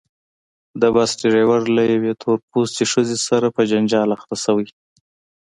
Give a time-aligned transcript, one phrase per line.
[0.81, 4.67] د بس ډریور له یوې تور پوستې ښځې سره په جنجال اخته شوی.